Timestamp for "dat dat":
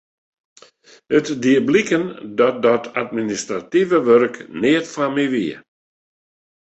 2.39-2.83